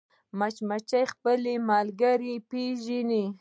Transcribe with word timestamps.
مچمچۍ 0.39 1.03
خپلې 1.13 1.53
ملګرې 1.69 2.35
پېژني 2.49 3.25